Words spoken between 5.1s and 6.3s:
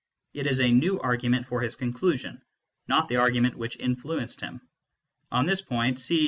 On this point, see e.